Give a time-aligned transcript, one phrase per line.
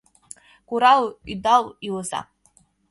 [0.67, 2.21] Курал, ӱдал илыза.